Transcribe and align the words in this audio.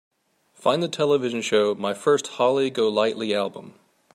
Find 0.55 0.81
the 0.81 0.87
television 0.87 1.43
show 1.43 1.75
My 1.75 1.93
First 1.93 2.25
Holly 2.29 2.71
Golightly 2.71 3.35
Album 3.35 3.75